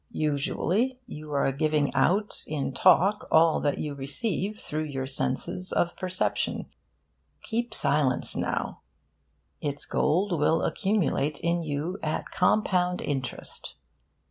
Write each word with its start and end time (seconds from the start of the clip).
Usually, 0.13 0.99
you 1.05 1.31
are 1.33 1.51
giving 1.51 1.93
out 1.93 2.43
in 2.47 2.73
talk 2.73 3.27
all 3.29 3.59
that 3.59 3.77
you 3.77 3.93
receive 3.93 4.59
through 4.59 4.85
your 4.85 5.05
senses 5.05 5.71
of 5.71 5.95
perception. 5.95 6.65
Keep 7.43 7.71
silence 7.75 8.35
now. 8.35 8.81
Its 9.61 9.85
gold 9.85 10.39
will 10.39 10.63
accumulate 10.63 11.39
in 11.41 11.61
you 11.61 11.99
at 12.01 12.31
compound 12.31 12.99
interest. 13.03 13.75